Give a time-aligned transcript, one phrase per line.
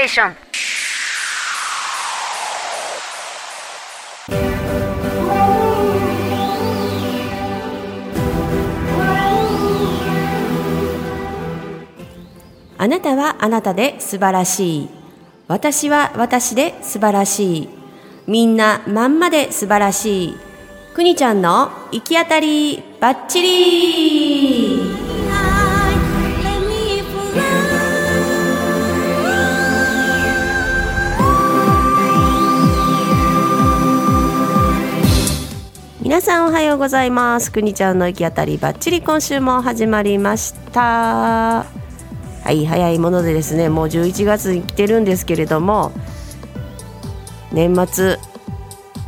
[0.00, 0.36] テーション
[12.78, 14.88] あなたはあなたで素晴らしい。
[15.48, 17.68] 私は私で素晴らしい。
[18.26, 20.36] みんなまんまで素晴らしい。
[20.94, 24.19] くにちゃんの行き当たりばっちり
[36.70, 37.50] ようございます。
[37.50, 41.64] くにちゃんの行き当たりばっちり今週も始まりました。
[41.64, 41.66] は
[42.52, 45.90] い早いものでですねもう11月に来てるんですけれども
[47.52, 48.18] 年末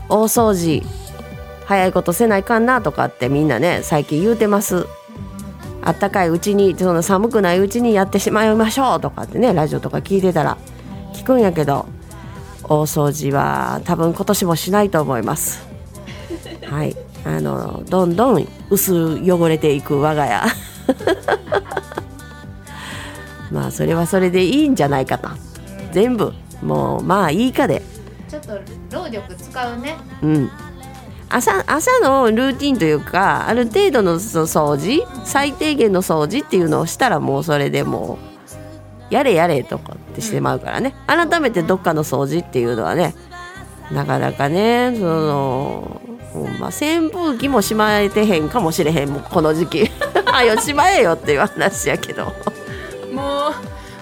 [0.09, 0.83] 大掃除
[1.65, 4.87] 早いことせないかんなとかってみんなね最近言うてます。
[5.83, 10.59] あったかいうちにその寒くないうちにやってしまいましょうとかってねラジオとか聞いてたら
[11.13, 11.87] 聞くんやけど
[12.65, 15.65] 大掃除は多分今年もしないと思います。
[16.67, 16.97] はい。
[17.25, 20.43] あのどんどん薄汚れていく我が家。
[23.53, 25.29] まあそれはそれでいいんじゃないかと
[25.93, 27.83] 全部もうまあいいかで。
[28.29, 28.59] ちょっと
[28.91, 29.97] 労力使うね。
[30.23, 30.51] うん。
[31.29, 38.19] 朝朝のルーティンというかある程度のそ掃除最低限の掃除っていうのをしたらもうそれでも
[39.11, 43.15] うやれやれとかってしてまうからね、改めてどっかの掃除っていうのはね
[43.91, 46.01] なかなかねその
[46.33, 49.91] ほんま扇風機もしまえてへんかもしれへんもうこの時期。
[50.27, 52.33] はよしまえよっていう話やけど。
[53.13, 53.51] も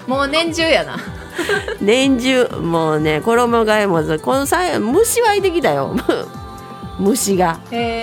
[0.07, 0.97] うもう年中やな。
[1.81, 5.95] 年中もうね衣替えもこの際虫湧いてきたよ。
[6.99, 7.59] 虫が。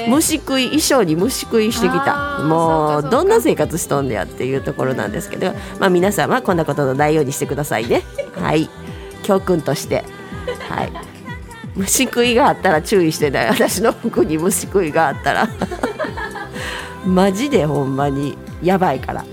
[0.09, 2.41] 虫食い衣装に虫食いしてきた。
[2.43, 8.03] もうどんな生活しとんねやっていうところなんですけど、まあ、皆様こんなことのないようにしてくださいね。
[8.41, 8.69] はい。
[9.23, 10.05] 教訓として。
[10.69, 11.18] はい
[11.79, 13.47] 虫食いがあったら注意してね。
[13.51, 15.49] 私の服に虫食いがあったら。
[17.07, 19.25] マジでほんまにやばいから。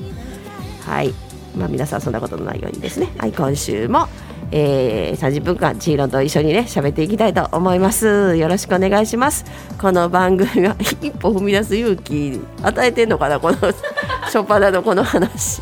[0.85, 1.13] はい。
[1.57, 3.09] まあ皆さんそんなことのないようにですね。
[3.17, 4.07] はい今週も
[4.51, 8.35] えー、30分間チーロンと一緒にね喋っていきたいと思います。
[8.35, 9.43] よろしくお願いします。
[9.81, 15.61] この番組は一歩踏み出す勇気与えてんのかなこの初っ端のこの話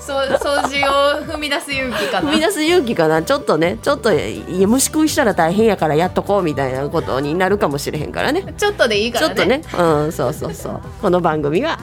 [0.00, 2.30] そう掃除を踏み出す勇気かな。
[2.30, 3.22] 踏み出す勇気かな。
[3.22, 8.54] ちょっとねちょっと虫食いしたら大変やからやっとこうみたいなことになるかもしれへんからね。
[8.56, 9.34] ちょっとでいいからね。
[9.34, 9.62] ちょっとね。
[9.78, 10.80] うんそうそうそう。
[11.00, 11.78] この番組は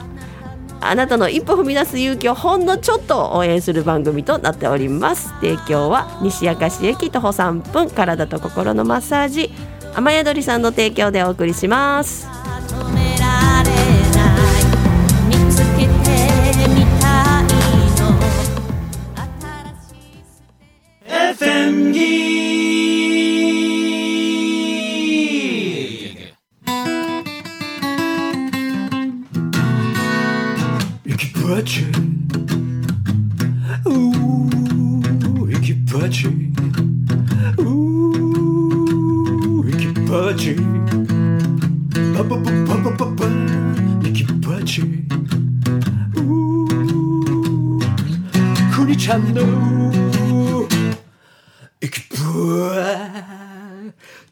[0.80, 5.32] あなたの一歩踏み出す勇気をほんのちょっと応援する番組となっております。
[5.40, 9.52] 提供は西明石駅徒歩3分体と心のマッサージ。
[9.94, 12.28] 雨宿りさんの提供でお送りします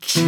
[0.00, 0.20] チ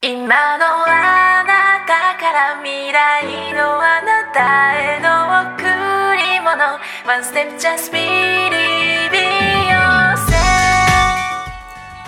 [0.00, 5.08] 今のあなたから未来のあなたへの
[5.52, 5.64] 贈
[6.16, 6.78] り物。
[7.06, 9.12] One step just believe
[9.70, 10.34] yourself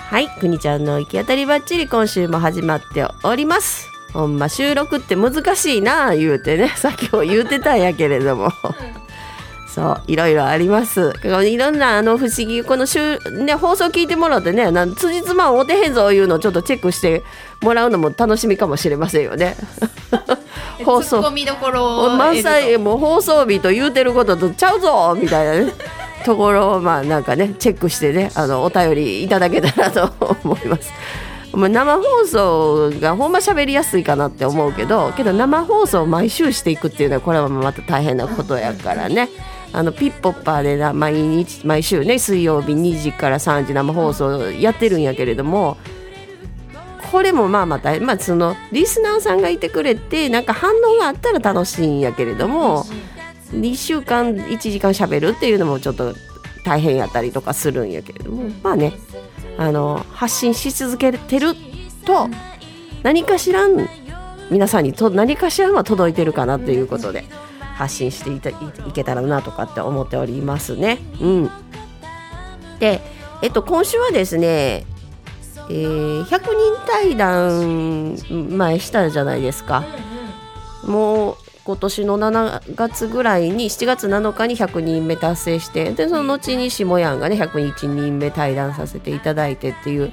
[0.09, 3.96] はいくにちゃんの行き当たりばっちり今週も始まっております。
[4.17, 6.73] ほんま収録って難しいなあ言うてね。
[6.77, 8.51] さっきも言うてたんやけれども、
[9.69, 11.13] そういろいろあります。
[11.23, 17.25] いろんなあの不思議この週、ね、放送聞いてもらってねなん辻褄合うてへんぞいうのをちょっとチェックして
[17.61, 19.55] もらうのも楽しみかもしれませんよね。
[20.83, 21.21] 放送。
[22.17, 25.75] 満載もう放送日と言うてることとちゃうぞみたいなね。
[26.25, 30.11] ところをまあなんかねチェックしてねあのお便りいただけたらと
[30.43, 30.91] 思います。
[31.57, 39.29] まあ生放送がほんま喋りやすいかなって思うけどけど生放送を毎週していくっていうのはこれはまた大変なことやからね。
[39.73, 45.77] あのピッポッパーでな毎日毎週ね水曜日2時から3時生放送やってるんやけれども
[47.11, 52.85] これもまあまた、まあ、そのリスナーさんがいてくれてなんか反応があったら楽しいんやけれども
[53.53, 56.15] 2週間1時間しゃべるっていうのもちょっと
[56.65, 58.51] 大変やったりとかするんやけれども。
[58.63, 58.93] まあね。
[59.59, 61.55] あの発信し続けてる
[62.05, 62.29] と
[63.03, 63.89] 何かしらん
[64.51, 67.25] 皆さんにと何かしらは届いてるかなっていうことで
[67.75, 68.55] 発信していたい
[68.89, 70.99] いけたらなとかって思っておりますね。
[71.21, 71.51] うん、
[72.79, 73.01] で、
[73.43, 74.87] えっと、今週はですね、
[75.69, 78.17] えー、100人対談
[78.57, 79.85] 前したじゃないですか。
[80.85, 90.13] もう今年の7月ぐらいに7月7日に100人目達成してでその後に下やんがね101人目対談させていただいてっていう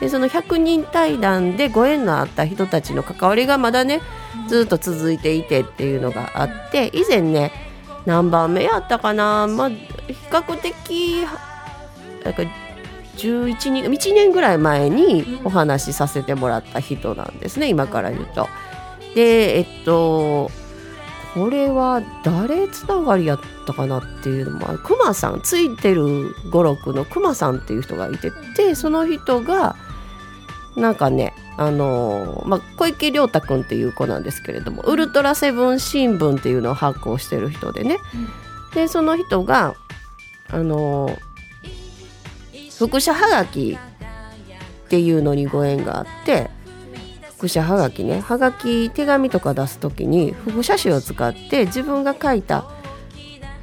[0.00, 4.02] でその100人対談でご縁のあった人たちの関わりがまだね
[4.46, 7.50] ずっと続いていてっていうのがあって以前ね
[8.04, 9.76] 何番目やったかな、まあ、比
[10.30, 11.24] 較的
[12.24, 12.42] なんか
[13.16, 18.48] 11人1年ぐらい前にお話しさせてもらった人なんですね今から言うと。
[19.14, 20.50] でえっと
[21.34, 29.76] これは誰つながりやったかなっていうのもくまさんついてる語録のくまさんっていう人がいててその人が
[30.76, 38.16] なんかねあのまあ、小池亮太君っていう子なんですけれどもウルトラセブン新聞っていうのを発行してる人でね、う
[38.72, 39.74] ん、でその人が
[40.48, 41.18] あの
[42.78, 46.48] 副写はがきっていうのにご縁があって
[47.40, 52.66] 副写はがきねはがき手紙とか出す時に副写紙を使って自分が書いた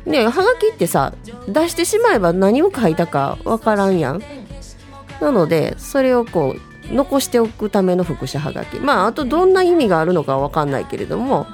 [0.03, 1.13] ねはがきってさ
[1.47, 4.23] 出してしまえば何を書いたかわからんやん。
[5.21, 6.55] なのでそれをこ
[6.89, 11.45] う残しておくための副写はがきまああとどんな意味があるのかは分かんないけれども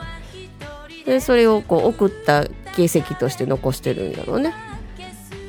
[1.06, 4.54] でそれをこう送った形跡として残してるんやろうね。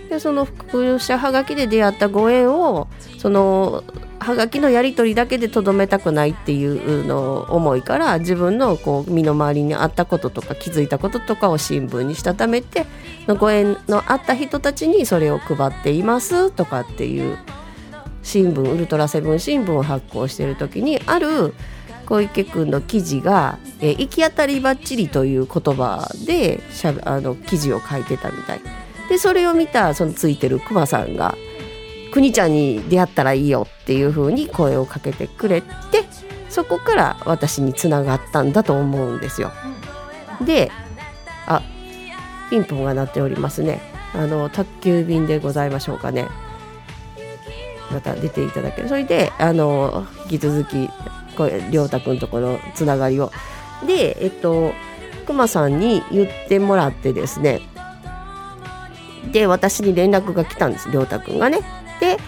[0.09, 3.85] でその副写はがきで出会ったご縁をその
[4.25, 12.87] はがきのやり取りだけでとどめたくないっていうの思いから自分のこう身の回りにあったこととか気づいたこととかを新聞にしたためて
[13.27, 17.37] のご縁のあった人たちにそれを配っていますとかっていう
[18.23, 21.55] 新聞ウルトラセブン新聞を発行してる時にある
[22.07, 28.84] 小池君の記事が「え、行き当たりばっちり」という言葉でしゃあの記事を書いてたみたい。
[29.09, 31.37] でそれを見たそのついてるクマさんが
[32.13, 35.67] 「くにちゃんに出会ったらいいよ」っていう風に声をかけてくれて
[36.49, 39.53] そこから私につながったんだと思うんですよ。
[40.45, 40.71] で
[41.47, 41.63] あ
[42.51, 43.81] ピンポンが鳴っておりますね。
[44.15, 46.29] あの宅急便でございましょうかね。
[47.91, 50.89] また出ていただけるそれであの引き続き
[51.37, 53.31] これ亮太君とこのつながりを
[53.87, 54.73] でえっと
[55.27, 57.61] くまさんに言ってもらってですね
[59.35, 61.59] で私に連絡が来たんです亮太君がね
[62.01, 62.19] で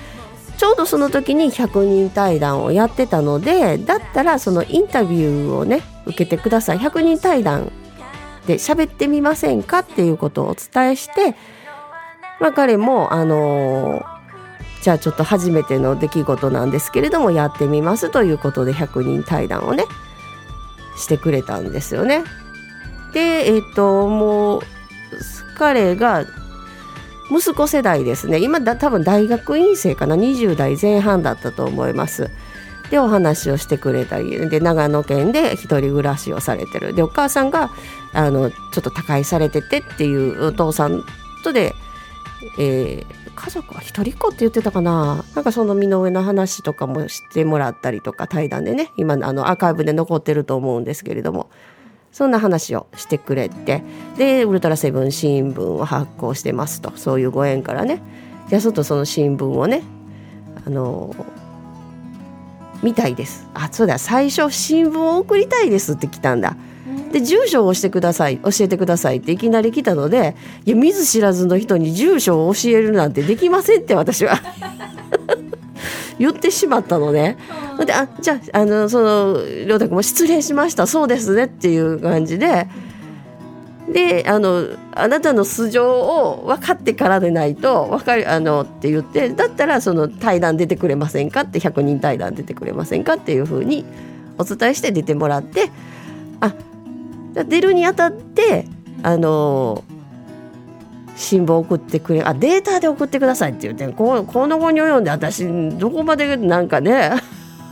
[0.59, 7.71] ちょうどその時に100人対談をやってたのでだったらそのインタビューをね受けてください100人対談
[8.49, 11.37] で喋ってみませんかっていうことをお伝えして、
[12.41, 14.17] まあ、彼もあのー
[14.83, 19.85] じゃあちょっと初めての出来事なんですけれどもやってみますということで100人対談をね
[20.97, 22.23] してくれたんですよね。
[23.13, 24.61] でえっ、ともう
[25.59, 26.25] 彼が
[27.31, 28.39] 息子世代ですね。
[28.39, 30.17] 今だ多分大学院生かな。
[30.17, 32.31] 20代前半だったと思います。
[32.91, 36.95] でお話をしてくれたりで長野県で一人暮らしをされてる。
[36.95, 37.71] でお母さんが
[38.13, 41.03] あのちょっと他界されててっていうお父さん
[41.43, 41.75] とで、
[42.59, 45.25] えー、家族は一人っ子って言ってたかな。
[45.35, 51.51] なんかその身の上の話とかもしてもらったりとか対談でね今あのアーカイブで残ってると思うんですけれども。
[52.17, 53.83] そんな話をしてくれて
[54.17, 56.91] でウルトラセブン新聞を発行してますと。
[56.97, 58.01] そういうご縁からね。
[58.49, 59.83] じゃあちょっとその新聞をね
[60.67, 61.15] あの
[62.83, 63.47] 見たいです。
[63.53, 66.57] あそうだ最初新聞を送りたいですって来たんだ。
[67.13, 74.41] で住所を押してください教えてくださいっていきなり来たのでいや見ず知らずの人に住所を教えるなんてできませんって私は
[76.19, 77.37] 言ってしまったのね。
[77.85, 79.35] であじゃああのその
[79.67, 82.69] 亮太君も失礼しましたそうですねっていう感じで。
[83.93, 93.85] であのあなたの素性を分かってからでないと分かるあのって言ってだったらその対談出てくれませんかって100人対談出てくれませんかっていうふうに
[94.39, 95.71] お伝えして出てもらって
[96.41, 96.53] あ
[97.45, 98.67] 出るにあたって
[99.05, 99.85] あの
[101.17, 105.47] 新聞送ってくれあデータで送ってくださいって言ってここの後に及んで私
[105.79, 107.13] どこまでなんかね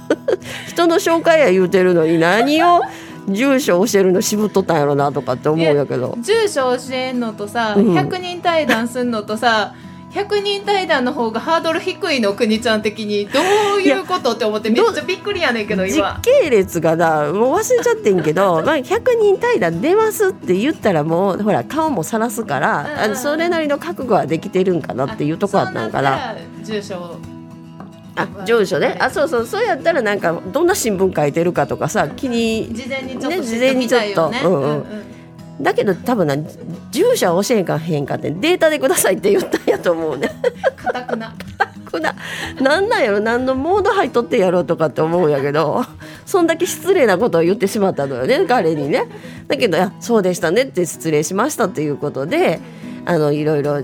[0.67, 2.81] 人の紹介や言うてるのに何を
[3.29, 6.17] 住所教えるの渋っとったんやろなとかって思うんやけど。
[6.21, 9.75] 住所教えんのとさ、うん、100人対談すんのとさ
[10.15, 13.41] 100人対談の方がハードル低いの国ちゃん的にど
[13.79, 16.21] ういうことって思ってめっちゃびっくりやねんけど今。
[16.23, 27.17] 時系列がだもう忘れちゃってんけど まあ100人対談出ますって言ったらもうほら顔もさらすから、うん、それなりの覚悟はできてるんかなっていうとこあったんから住所
[28.15, 28.97] あ住所ね。
[29.01, 29.47] あそうそう。
[29.47, 34.33] そうやったらなんかどんな新聞書いてるかとかさ気に事前にちょっねとね事前にちょっと。
[34.45, 35.14] うんうん
[35.61, 36.37] だけど多分な
[36.91, 40.31] 住所は教えんかへんかってデータでくださいって言ったんやと思うね。
[40.77, 41.35] かたくな。
[41.85, 42.15] くな。
[42.61, 45.85] なんなんやろ何のモード入っとってやろうとかって思うんやけど
[46.27, 49.07] そんだけ失礼なことを言ってしまったのよね彼にね。
[49.47, 52.61] だけど「いやそうでしたね」って失礼しましたということで
[53.05, 53.83] あのいろいろ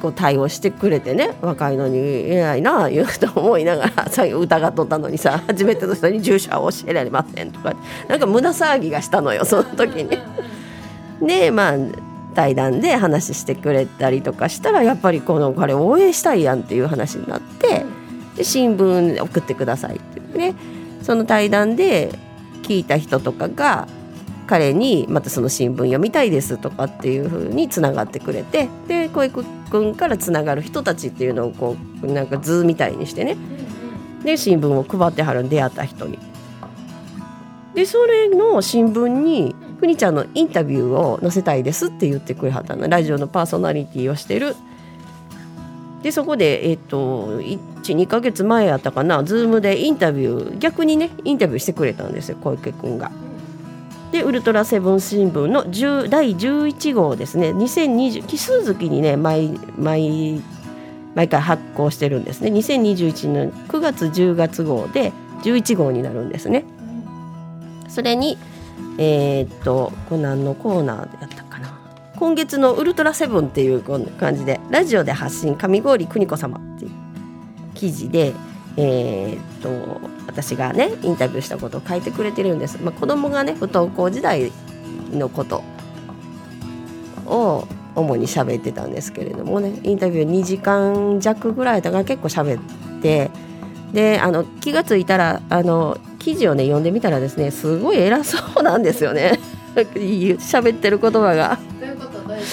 [0.00, 7.74] こう対応してくれてね若いのに偉いな言うと思いながら さ疑っとったのにさ初めての人に住所は教えられませんとか
[8.08, 10.18] なんか胸騒ぎがしたのよその時に。
[11.22, 11.74] でまあ
[12.34, 17.84] 対談で話してくれたりとかしたらやっぱりこの彼応援したいやんっていう話になって
[18.36, 20.54] で新聞送ってくださいって言ってね。
[21.02, 22.10] その対談で
[22.62, 23.88] 聞いた人とかが
[24.50, 33.36] 彼にまたその新聞読みたいですとかっていう風につながってくれてで小池君からつながる人たちっていうのをこうなんか図みたいにしてね。
[34.24, 36.18] で新聞を配ってはる出会った人に。
[37.76, 42.88] でそれの新聞にくにちゃんのインタビューを載せたいですって言ってくれはったの。
[42.88, 44.56] ラジオのパーソナリティをしてる。
[46.02, 49.22] でそこで、えっと12ヶ月前やったかな。
[49.22, 53.12] Zoom でインタビュー逆にねインタビューしてくれたんですよ小池君が。
[54.12, 57.50] でウルトラセブン新聞の10第11号ですね。
[57.50, 60.42] 2020奇数月にね毎毎
[61.14, 62.50] 毎回発行してるんですね。
[62.50, 65.12] 2021年9月10月号で
[65.42, 66.64] 11号になるんですね。
[67.88, 68.36] それに
[68.98, 71.78] えーっとこれ何のコーナーやったかな。
[72.16, 73.82] 今月のウルトラセブンっていう
[74.18, 76.90] 感じでラジオで発信上郡邦子様っていう
[77.74, 78.34] 記事で
[78.76, 80.00] えーっと
[80.30, 84.52] 私がねインタビューしたことを書いてくれてるんです、まあ、子供がね不登校時代
[85.12, 85.64] のこと
[87.26, 93.30] を主に喋ってたんですけれどもねインタビュー2時間弱ぐらいだから結構喋って
[93.92, 99.40] であの気がついたらあの記事をね読んでみたらですねすごい偉そうなんですよね。
[99.74, 101.58] 喋ってる言葉が。
[101.80, 102.28] どういうこと？
[102.28, 102.46] どういうこ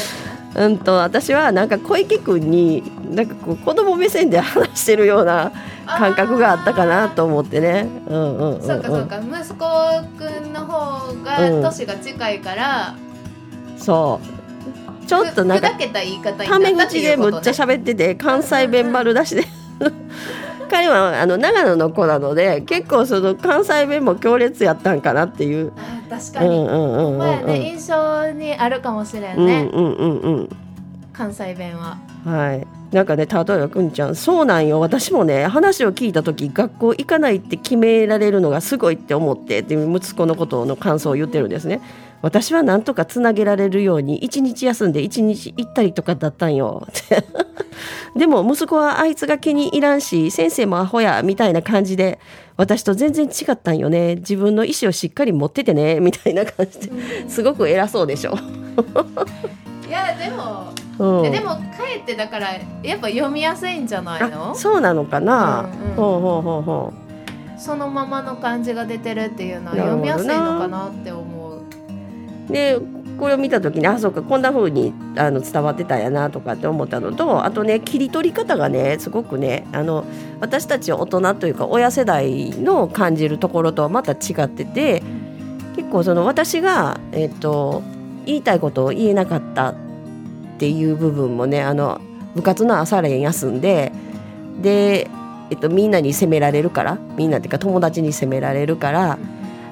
[0.56, 5.52] うんと私はなんか小池君になんかこう子供目線で話してるような
[5.86, 7.88] 感覚があったかなと思ってね。
[8.08, 8.60] うんうんうん、うん。
[8.60, 9.66] とそうかそうか息子
[10.18, 11.38] くんの方が
[11.70, 12.96] 年が近いから、
[13.78, 14.20] そ
[15.04, 19.44] うちょっとなんかふざけた言い方にタメなったって口でむっちゃ喋ってて関西弁丸出しで
[20.70, 25.72] 彼はあの長野の子なので結構その関西弁も強烈やったんかなっていう。
[25.78, 27.66] あ確かに、うんうんうんうんまあね、うん。
[27.66, 30.50] 印象にあるかもしれんうんね、うんうんうん。
[31.14, 32.68] 関西弁ははい。
[32.92, 41.82] なんかね例えばくんちゃんそうなんよ私もね話を聞いた時学校行かないって決められるのがすごいって思ってって息子のことの感想を言ってるんですね。
[42.22, 46.88] 私はなんとかつなげられるように一日休んで一日行ったりとかだったんよ。
[48.16, 52.20] でも息子はあいつが気に入らんし先生もアホやみたいな感じで
[52.56, 54.16] 私と全然違ったんよね。
[54.16, 57.30] 自分の意思をしっかり持っててねみたいな感じで。
[57.30, 58.34] すごく偉そうでしょ、
[59.88, 61.62] いやでも、うん、えでもか
[61.94, 62.48] えってだから
[62.84, 64.52] やっぱ読みやすいんじゃないの？
[64.52, 65.96] あそうなのかな、うんうん。
[65.96, 66.94] ほうほうほうほ
[67.56, 67.60] う。
[67.60, 71.62] そのままの感じが出てるっていうのは読みやすいのかなって思う。
[72.52, 72.80] で
[73.20, 80.06] これを見た時にあそうかこんな風にあの伝わってたんやなとかって思ったのとあとね切り取り方がねすごくねあの
[80.40, 85.02] 私たち大人というか親世代の感じるところとはまた違ってて
[85.76, 87.82] 結構その私が、えっと
[88.26, 89.74] 言いたいことを言えなかった
[90.58, 92.02] っていう部分もねあの
[92.36, 93.92] 部活の朝練休んで
[94.62, 95.08] で、
[95.52, 99.18] えっと、みんなに責められるからみんなっていうか友達に責められるから。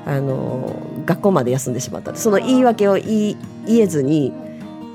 [0.06, 4.32] あの学校まで休んでしまったその言い訳を言い言えずに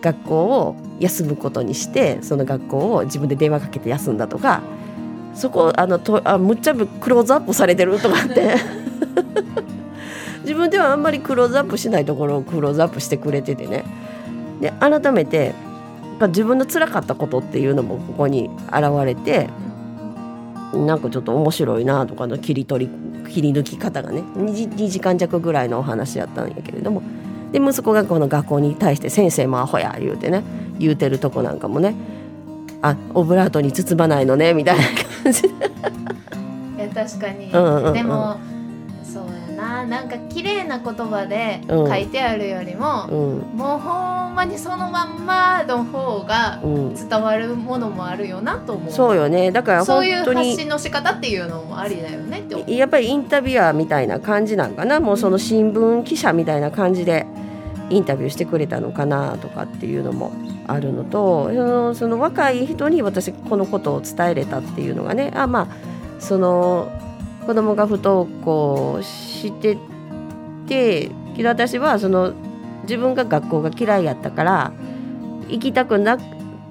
[0.01, 4.63] 学校を休むことにしてその学校を自分で電話かけて休んだとか
[5.35, 8.55] そこあのとあむっちゃクローズアップされてるとかって
[10.43, 13.85] 自分ではあんまりクローズアップしないところをクローズアップしてくれててね
[14.61, 15.55] で改めて
[16.21, 19.49] やっぱ自分の辛かったことっていうのもここに現れて
[20.75, 27.03] なんかちょっと面白いなとかの切り取り切り抜き方がね 2, 時2時間弱ぐらいのお話やったんやけれども
[27.53, 30.45] で息子がこの学校に対して「先生もアホや」言うてね
[30.79, 31.95] 言うてるとこなんかもね
[32.83, 34.85] あオブラートに包まないのねみたいな
[35.23, 35.49] 感じで。
[36.79, 37.93] え確かに、うんうんうん。
[37.93, 38.37] でも
[39.71, 41.89] そうやななんか綺麗な言葉でうん。
[41.89, 43.57] 書いてあるよりも、うん。
[43.57, 46.95] もうほんまにそのまんまの方がうん。
[46.95, 48.93] 伝わるものもあるよなと思う。
[48.93, 49.51] そうよね。
[49.53, 55.01] だからそういう発信の仕方っていうのもありだよねってやっぱりインタビュアーみたいな感じなんかな。
[55.01, 57.27] もうその新聞記者みたいな感じで
[57.91, 60.33] インタビューしてくれたのかなとかっていうのも
[60.67, 65.33] あるのとそのその若い人に私このことを伝えれたっていうのがね。
[65.35, 65.67] あまあ
[66.19, 66.91] その
[67.47, 69.77] 子供が不登校して
[70.67, 72.33] てけど私はその
[72.83, 74.73] 自分が学校が嫌いやったから
[75.49, 76.19] 行きたくな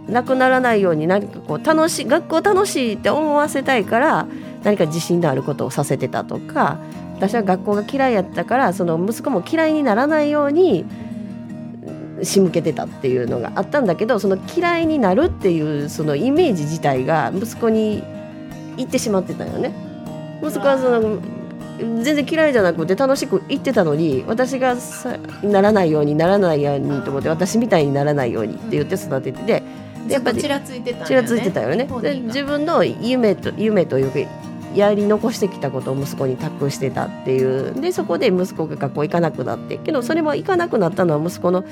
[0.07, 4.27] なくならないように何かこう楽しい学校楽しいって思わせたいから
[4.63, 6.79] 何か自信のあることをさせてたとか
[7.15, 10.85] 私は学校が嫌いやったからその息子も嫌いにならないように
[12.23, 18.03] 仕向けてたっていうのがあったんだけどその嫌いになるっていうそのイメージ自体が息子に
[18.77, 19.88] 行ってしまってたよね。
[20.41, 21.19] 息子はその
[21.79, 29.63] 全然嫌いじゃなくて楽しく行ってたのに私がさならないようにならないようにと思って私みたいにならないようにって言って育ててて
[30.07, 31.87] でやっぱちらついてた、ね、ちらついてたよね。
[32.01, 34.31] で自分の夢と夢というか
[34.75, 37.79] やり残してきたことを息子に託してたっていう。
[37.79, 41.63] でそこで息子が学校行かなくなってけどそれも行かなくなったのは息子の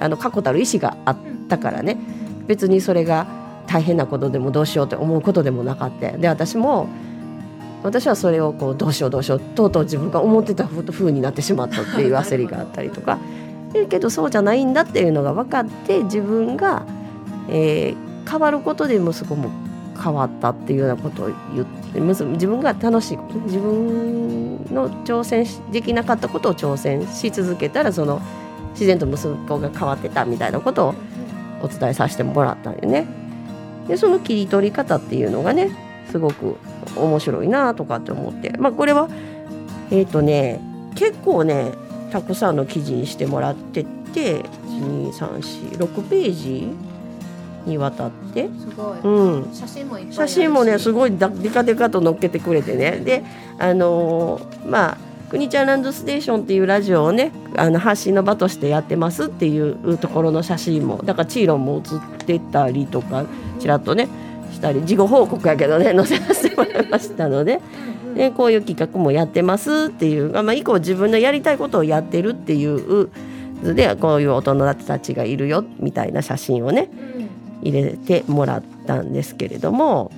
[0.00, 1.16] あの確固たる意思があっ
[1.48, 1.96] たからね。
[2.46, 3.26] 別にそれが
[3.66, 6.12] 大変なことでもどうしようって思うことでもなかった。
[6.12, 6.88] で私も
[7.84, 13.18] 私はそれをこうどうしようどうしようとうとう自分が思ってた風になってしまったっていう焦りがあったりとか
[13.90, 16.86] けどそうじゃないんだっていうのが分かって自分が、
[17.50, 19.50] えー、変わることで息子も
[20.02, 28.22] 変わったっていうようなことを言って自分が楽しい自分の挑戦できなかったことを挑戦し続けたらその
[28.70, 30.94] 自然と息子が変わってたみたいなことを
[31.62, 33.06] お伝えさせてもらったんよね。
[33.86, 35.70] でその切り取り方っていうのがね
[36.10, 36.56] すごく
[36.96, 38.52] 面白いなとかって思って。
[38.58, 39.08] まあこれは
[39.90, 40.60] えっ、ー、とね
[40.94, 41.72] 結構ね
[42.10, 46.68] たくさんの記事にしてもらってて12346ページ
[47.66, 48.48] にわたって。
[48.48, 52.98] すごい、うん、写真も写真もねすごいデカデカと載っけてくれてね。
[53.04, 53.24] で
[53.58, 63.24] あのー、まあくにちゃんランドステーションっていうラジオをねあの発信の場としてやってますっていうところの写真もだからチーロンも写ってたりとか
[63.58, 64.08] ちらっとね
[64.54, 67.60] したり事後報告やけどね 載せさせてもらいましたので。
[68.14, 73.08] でこういう企画もやってますっていう、まあ、以降自分のやりたいことをやってるっていう
[73.74, 76.90] でこういう大人たちがいるよみたいな写真をね
[77.60, 80.12] 入れてもらったんですけれども。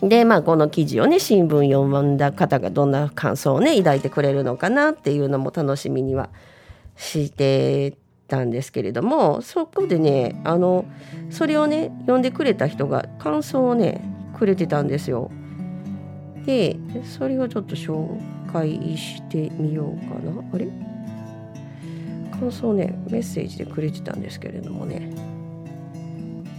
[0.00, 6.30] でまあこの記事をね新聞読んだ方がどんな感想をね抱いてくれるのかなっていうのも楽しみには
[6.96, 7.94] して
[8.28, 10.84] たんですけれどもそこでねあの
[11.30, 14.02] それをね読んでくれた人が感想をね
[14.38, 15.30] くれてたんですよ。
[16.46, 18.06] でそれをちょっと紹
[18.52, 20.30] 介してみようかな。
[20.52, 20.68] あれ？
[22.38, 25.10] 感想ねメッセージでくれてたんですけれどもね。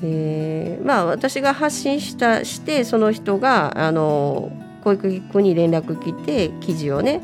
[0.03, 4.51] えー、まあ私が発信したしてその人があの
[4.83, 7.21] 保育局に連絡来て記事をね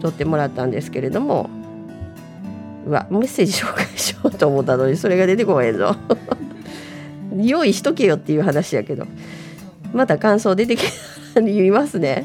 [0.00, 1.48] 取ってもらったんですけれども
[2.86, 5.96] うわメッセージ紹介しようと思ったのにそれが出てこへんぞ。
[7.36, 9.06] 用意しとけよっていう話やけど。
[9.92, 10.82] また感想出てき
[11.34, 12.24] 言いますね。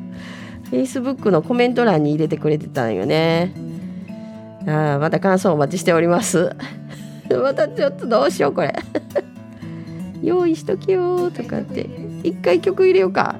[0.70, 3.52] Facebook のコメント欄に入れてくれてたんよね。
[4.66, 6.50] あまた感想お待ちしております。
[7.30, 8.74] またちょっとどうしようこれ。
[10.22, 11.88] 用意しとけよとかって。
[12.22, 13.36] 一回曲入れようか。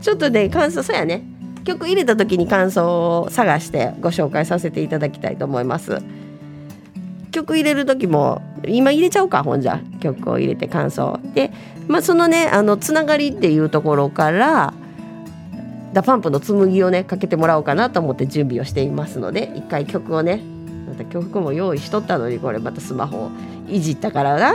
[0.00, 1.22] ちょっとね感想そうやね。
[1.66, 6.00] 曲入れた時に感想を探してご紹介させていただきたいと思います。
[7.32, 9.80] 曲入れる時も今入れちゃおうかほんじゃ。
[10.00, 11.20] 曲を入れて感想。
[11.34, 11.50] で
[11.88, 14.74] まあそのねあのつながりっていうところから
[15.92, 20.42] DA PUMPの紬をねかけてもらおうかなと思って準備をしていますので一回曲をね
[20.88, 23.30] また曲も用意しとったのにこれまたスマホを
[23.68, 24.52] いじったからな。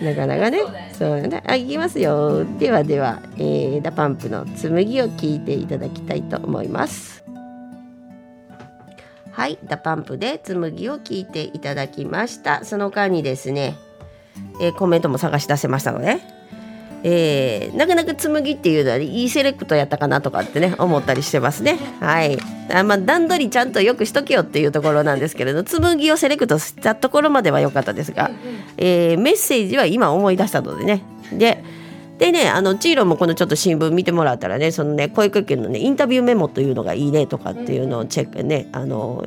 [0.00, 0.60] なかなかね。
[0.92, 1.42] そうね。
[1.46, 2.44] あいきますよ。
[2.58, 7.24] ではでは、えー、 DA PUMPの紬を聞いていただきたいと思います。
[9.30, 9.58] はい。
[9.64, 12.64] DA PUMPで紬を聞いていただきました。
[12.64, 13.76] その間にですね、
[14.60, 16.20] えー、コメントも探し出せましたので
[17.08, 21.78] えー、なかなか紬っていうのはいいセレクトやったかなとかってね思ったりしてますね。
[22.00, 22.36] はい。
[22.72, 28.32] あまあ段取りちゃんとよくしとけよっていうところなんですけれど紬をセレクトしたところまでは良かったですが、
[28.78, 31.62] えー、メッセージは今思い出したのでねで
[32.18, 39.26] でねあのチーロもこのちょっと新聞見てもらったらねそのね保育園のねインタビューメモというのがいいねとかっていうのをチェックねあの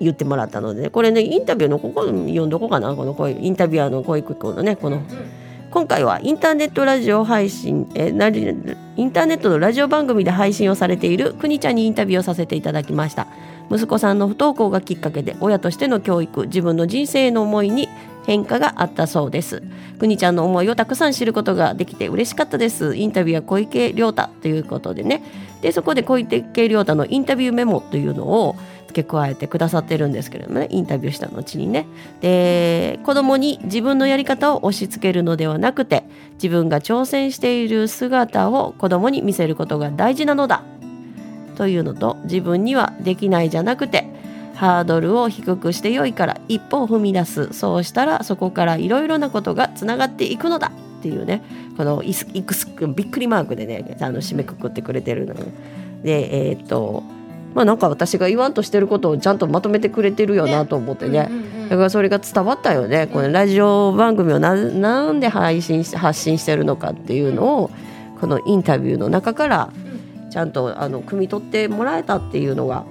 [0.00, 5.02] 言ってもらったので、ね、これねインタビューのここ読んどこうかなこのこうインタビュアーの保育園のねこの。
[5.70, 13.26] 今回はインターネットラジオ配信えなインターネットのラジオ番組で配信をされているくにちゃんにインタビューをさせていただきました
[13.70, 17.88] 息子さんの不登校がきっかけで親としての教育自分の人生への思いに、
[18.28, 19.62] 変化があったそうです。
[19.98, 22.94] くにちゃんの思いをたくさん知ることができて嬉しかったです。
[22.94, 25.22] インタビューは小池亮太ということでね。
[25.62, 28.54] でそこで小池亮太のインタビューメモというのを
[28.88, 30.68] 付け加えてくださってるんですけれどもね。
[30.68, 31.86] インタビューした後にね。
[32.20, 40.64] で子供に自分のやり方を押し付けるのではなくて自分が挑戦している姿を子供に見せることが大事なのだ。
[41.56, 44.06] というのと自分にはできないじゃなくて
[44.58, 47.52] ハードルを低くしてよいから一歩を踏み出す。
[47.52, 51.42] そうしたらそこからいろいろなことがつながっていくのだっていうね。
[51.76, 52.66] このいくす
[52.96, 55.46] びっくりマークでねあの締めくくってくれてるのよ。
[56.02, 57.04] でえー、っと
[57.54, 61.30] まあなんか私が言わんとしてることをちゃんとまとめてくれてるよなと思ってね、
[61.70, 63.06] だからそれが伝わったよね。
[63.06, 67.70] このラジオ番組をななんで配信し発信してるのかっていうのを
[68.20, 69.72] このインタビューの中から
[70.30, 72.84] ちゃんとあの汲み取ってもらえたっていうのが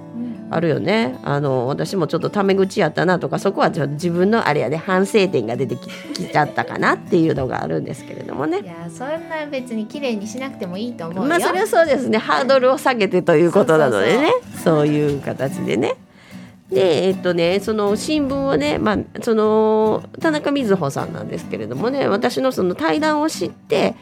[0.50, 1.18] あるよね。
[1.22, 8.60] あの私もちょっとタメ口やったなとかそこはちょっと自分のあれやね反省点が出てききちゃったかなっていうのがあるんですけれどもね。
[8.60, 11.28] いやそんな別に綺麗にしなくてもいいと思うよ。
[11.28, 12.18] まあそれはそうですね。
[12.18, 14.32] ハードルを下げてということなのでね。
[14.64, 15.96] そういう形でね。
[16.70, 23.94] でえっとねその新聞をね、まあ、その田中瑞穂さんなんですけれどもね私のその対談を知って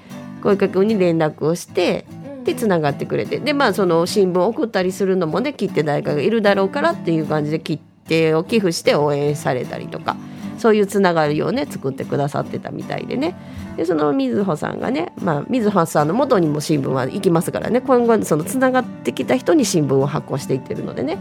[0.42, 2.06] 小池君に連絡をして
[2.46, 3.38] でつながってくれて。
[3.38, 7.78] でまあその新聞を送ったりするのもね切手誰かがいるだろうからっていう感じで切
[8.08, 10.16] 手を寄付して応援されたりとか
[10.58, 13.36] そういうつながりをね作ってくださってたみたいでね。
[13.76, 17.82] でそのみずほさんがね、まあ、みずほさんの元にも新聞は行きますからね。
[17.82, 21.18] 今後そのつながってきた人に新聞を発行していってるのでね。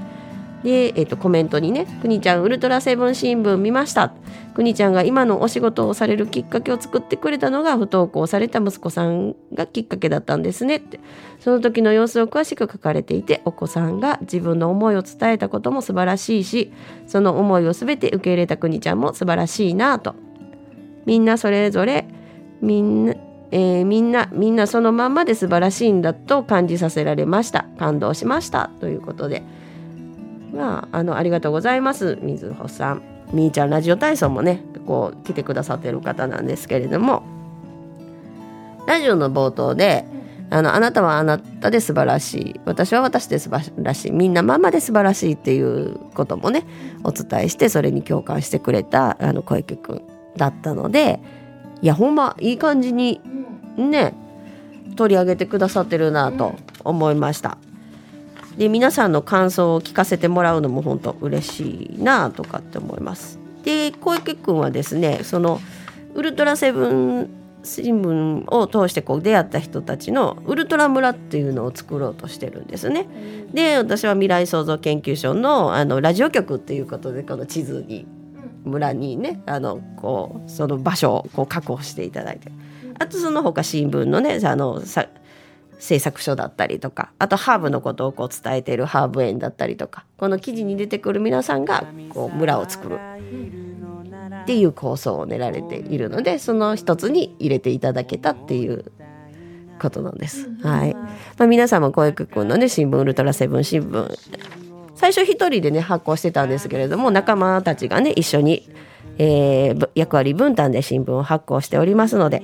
[0.66, 4.12] で、えー、とコメントにね「くにちゃんウルトラセブン新聞見ました」
[4.56, 11.00] くにちゃんが今のお仕事をされるきっかけを作ってくれたのが不登校された息子さんがきっかけだったんですねって。
[11.40, 16.72] その時の様子を詳しく書かれていてお子さんが自分の思いを伝えたことも素晴らしいし
[17.06, 20.16] その思いを全て受け入れたくにちゃんも素晴らしいなと。
[21.06, 22.08] みんなそれぞれ
[22.62, 23.14] みんな
[23.52, 27.68] えー、みんなみんなそのまんまで素晴らしいんだと感じさせられました。
[27.78, 28.72] 感動しました。
[28.80, 29.44] ということで。
[30.56, 33.02] まああのありがとうございます水穂さん。
[33.34, 37.24] みーちゃんラジオ体操もねこう来てくださってる方なんですけれども。
[38.88, 40.06] ラジオの冒頭で
[40.52, 42.62] あのあなたはあなたで素晴らしい。
[42.66, 44.12] 私は私で素晴らしい。
[44.12, 46.66] みんなままで素晴らしいっていうこともね
[47.04, 50.02] お伝えしてそれに共感してくれたあの小池くん
[50.38, 51.20] だったので
[51.82, 53.22] いやほんまいい感じに
[53.76, 54.14] ね
[54.96, 57.58] 取り上げてくださってるなと思いました。
[58.58, 63.40] で皆さんの感想を聞かせてもらうのも本当嬉しいなとかって思います。
[63.64, 65.60] で小池君はですねその
[66.14, 67.30] ウルトラセブン
[67.64, 73.08] 新聞を通してこう出会った人たちのウルトラ村っていうのを作ろうとしてるんですね。
[73.54, 78.06] で私は未来創造研究所のあのラジオ局っていうことでこの地図に
[78.64, 82.52] 村にねあのこうその場所をこう確保していただいて
[83.00, 85.08] あとその他新聞のねあのさ
[85.80, 93.00] 製作所だったりとかあとハーブのことをこう伝えているハーブ園だったりとかこの記事に出てくる皆さんがこう村を作る
[94.44, 98.92] っていう構想を練られているのでその一つに入れていただけたっていう
[99.80, 100.50] ことなんです。
[100.62, 101.04] はいま
[101.40, 104.18] あ、皆さんも小池君のね新聞ウルトラセブン新聞
[104.96, 108.70] 最初一人でね発行してたんですけれども仲間たちがね一緒に、
[109.18, 112.44] えー役割分担で新聞を発行しておりますので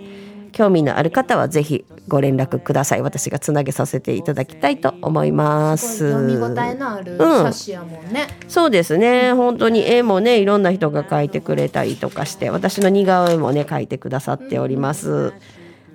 [0.52, 3.02] 興味のある方はぜひご連絡ください。
[3.02, 6.12] 私がつなげさせていただきたいと思います。
[6.12, 7.44] 読み応えのあるうん。
[7.44, 9.34] 冊子やもんね、そうですね。
[9.34, 15.34] 本当に絵もねいろんな人が描いてくれたりとかして私の似顔絵もね描いてくださっております、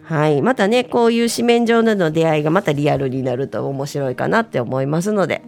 [0.02, 0.42] はい。
[0.42, 5.42] またねこういう紙面上での出会いがまたリアルになると面白いかなって思いますので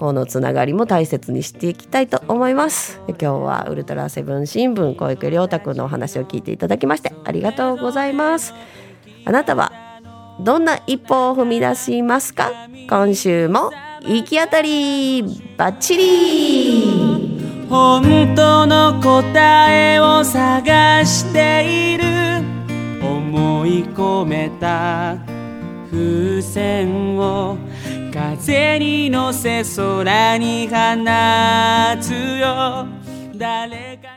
[0.00, 3.02] このつながりも大切にしていきたいと思います。
[3.06, 8.54] 今日はウルトラセブン新聞小池亮太くんのお話を聞いていただきましてありがとうございます。
[9.26, 9.70] あなたは
[10.40, 12.50] どんな一歩を踏み出しますか？
[12.88, 15.22] 今週も行き当たり
[15.58, 22.04] バッチリ本当の答えを探している。
[23.06, 25.18] 思い込めた
[25.90, 27.58] 風船を
[28.10, 30.74] 風に乗せ空に放
[32.00, 32.86] つよ。
[33.36, 34.09] 誰か